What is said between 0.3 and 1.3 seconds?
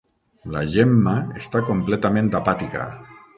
La Jemma